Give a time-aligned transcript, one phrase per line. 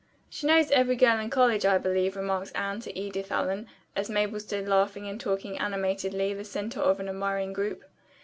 [0.31, 4.39] "She knows every girl in college, I believe," remarked Anne to Edith Allen, as Mabel
[4.39, 7.83] stood laughing and talking animatedly, the center of an admiring group.